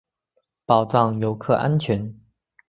[0.65, 2.19] 保障游客安全